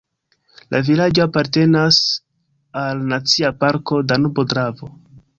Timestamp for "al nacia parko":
2.83-3.99